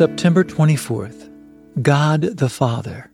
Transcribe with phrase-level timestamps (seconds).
[0.00, 1.30] September 24th.
[1.82, 3.10] God the Father.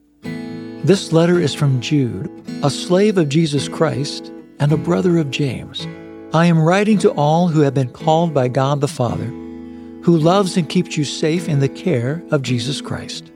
[0.84, 2.30] This letter is from Jude,
[2.62, 4.30] a slave of Jesus Christ
[4.60, 5.84] and a brother of James.
[6.32, 9.24] I am writing to all who have been called by God the Father,
[10.04, 13.32] who loves and keeps you safe in the care of Jesus Christ.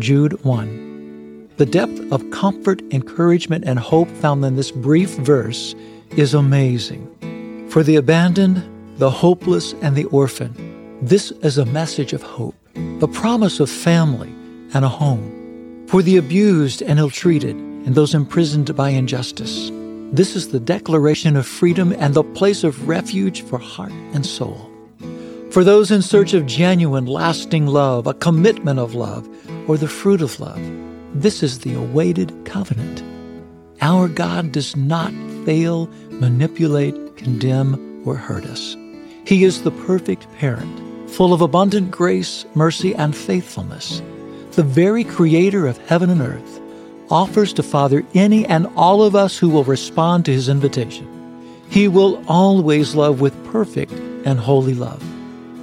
[0.00, 1.50] Jude 1.
[1.58, 5.76] The depth of comfort, encouragement, and hope found in this brief verse
[6.16, 7.68] is amazing.
[7.70, 13.08] For the abandoned, the hopeless, and the orphan, this is a message of hope, the
[13.08, 14.32] promise of family
[14.72, 15.86] and a home.
[15.88, 19.70] For the abused and ill treated, and those imprisoned by injustice,
[20.12, 24.70] this is the declaration of freedom and the place of refuge for heart and soul.
[25.50, 29.28] For those in search of genuine, lasting love, a commitment of love,
[29.68, 30.60] or the fruit of love,
[31.14, 33.02] this is the awaited covenant.
[33.80, 35.12] Our God does not
[35.44, 38.76] fail, manipulate, condemn, or hurt us.
[39.26, 40.80] He is the perfect parent,
[41.14, 44.02] full of abundant grace, mercy, and faithfulness,
[44.52, 46.60] the very creator of heaven and earth
[47.08, 51.08] offers to father any and all of us who will respond to his invitation.
[51.68, 53.92] He will always love with perfect
[54.24, 55.02] and holy love,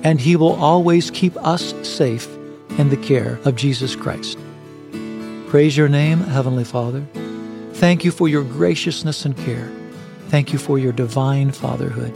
[0.05, 2.27] and he will always keep us safe
[2.77, 4.37] in the care of Jesus Christ.
[5.47, 7.05] Praise your name, Heavenly Father.
[7.73, 9.69] Thank you for your graciousness and care.
[10.29, 12.13] Thank you for your divine fatherhood.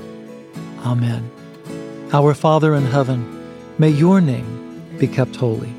[0.85, 1.29] Amen.
[2.15, 3.19] Our Father in heaven,
[3.77, 5.73] may your name be kept holy.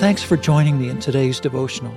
[0.00, 1.96] Thanks for joining me in today's devotional